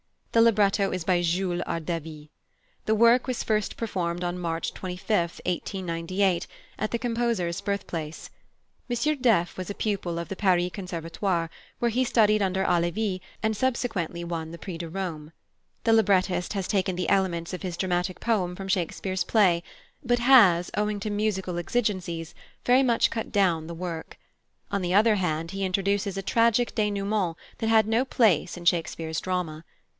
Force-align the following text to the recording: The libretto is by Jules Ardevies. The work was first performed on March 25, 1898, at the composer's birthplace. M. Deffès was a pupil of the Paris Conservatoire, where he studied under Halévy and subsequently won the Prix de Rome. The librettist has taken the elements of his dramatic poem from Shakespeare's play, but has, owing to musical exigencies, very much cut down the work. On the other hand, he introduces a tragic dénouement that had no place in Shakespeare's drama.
The 0.31 0.41
libretto 0.41 0.91
is 0.91 1.03
by 1.03 1.21
Jules 1.21 1.61
Ardevies. 1.67 2.29
The 2.85 2.95
work 2.95 3.27
was 3.27 3.43
first 3.43 3.75
performed 3.77 4.23
on 4.23 4.39
March 4.39 4.73
25, 4.73 5.41
1898, 5.45 6.47
at 6.79 6.89
the 6.89 6.97
composer's 6.97 7.59
birthplace. 7.61 8.29
M. 8.89 8.95
Deffès 8.95 9.57
was 9.57 9.69
a 9.69 9.75
pupil 9.75 10.17
of 10.17 10.29
the 10.29 10.35
Paris 10.37 10.71
Conservatoire, 10.73 11.51
where 11.77 11.91
he 11.91 12.03
studied 12.05 12.41
under 12.41 12.63
Halévy 12.63 13.19
and 13.43 13.55
subsequently 13.55 14.23
won 14.23 14.51
the 14.51 14.57
Prix 14.57 14.77
de 14.79 14.89
Rome. 14.89 15.33
The 15.83 15.93
librettist 15.93 16.53
has 16.53 16.67
taken 16.67 16.95
the 16.95 17.09
elements 17.09 17.53
of 17.53 17.61
his 17.61 17.77
dramatic 17.77 18.21
poem 18.21 18.55
from 18.55 18.69
Shakespeare's 18.69 19.25
play, 19.25 19.61
but 20.01 20.19
has, 20.19 20.71
owing 20.75 20.99
to 21.01 21.09
musical 21.11 21.57
exigencies, 21.59 22.33
very 22.65 22.81
much 22.83 23.11
cut 23.11 23.31
down 23.33 23.67
the 23.67 23.75
work. 23.75 24.17
On 24.71 24.81
the 24.81 24.93
other 24.95 25.15
hand, 25.15 25.51
he 25.51 25.65
introduces 25.65 26.17
a 26.17 26.23
tragic 26.23 26.73
dénouement 26.73 27.35
that 27.59 27.67
had 27.69 27.85
no 27.85 28.03
place 28.05 28.55
in 28.57 28.63
Shakespeare's 28.65 29.19
drama. 29.21 29.63